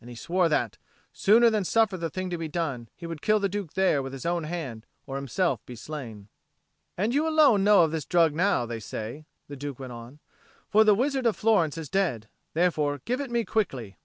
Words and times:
And 0.00 0.08
he 0.08 0.16
swore 0.16 0.48
that, 0.48 0.78
sooner 1.12 1.50
than 1.50 1.62
suffer 1.62 1.98
the 1.98 2.08
thing 2.08 2.30
to 2.30 2.38
be 2.38 2.48
done, 2.48 2.88
he 2.96 3.06
would 3.06 3.20
kill 3.20 3.38
the 3.38 3.50
Duke 3.50 3.74
there 3.74 4.02
with 4.02 4.14
his 4.14 4.24
own 4.24 4.44
hand 4.44 4.86
or 5.06 5.16
himself 5.16 5.60
be 5.66 5.76
slain. 5.76 6.28
"And 6.96 7.12
you 7.12 7.28
alone 7.28 7.64
know 7.64 7.82
of 7.82 7.90
this 7.90 8.06
drug 8.06 8.32
now, 8.34 8.64
they 8.64 8.80
say," 8.80 9.26
the 9.46 9.56
Duke 9.56 9.78
went 9.78 9.92
on. 9.92 10.20
"For 10.70 10.84
the 10.84 10.94
wizard 10.94 11.26
of 11.26 11.36
Florence 11.36 11.76
is 11.76 11.90
dead. 11.90 12.30
Therefore 12.54 13.02
give 13.04 13.20
it 13.20 13.30
me 13.30 13.44
quickly." 13.44 13.98